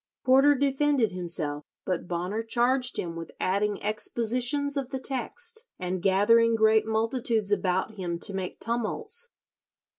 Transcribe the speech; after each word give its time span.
Porter 0.25 0.55
defended 0.55 1.11
himself, 1.11 1.63
but 1.85 2.07
Bonner 2.07 2.41
charged 2.41 2.97
him 2.97 3.15
with 3.15 3.29
adding 3.39 3.79
expositions 3.83 4.75
of 4.75 4.89
the 4.89 4.97
text, 4.99 5.65
and 5.77 6.01
gathering 6.01 6.55
"great 6.55 6.87
multitudes 6.87 7.51
about 7.51 7.91
him 7.97 8.17
to 8.17 8.33
make 8.33 8.59
tumults." 8.59 9.29